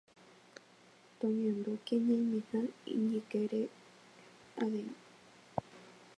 Toñandúke 1.19 1.93
ñaimeha 2.05 2.59
ijyke 2.95 3.39
rehe 3.51 3.67
avei 4.63 4.89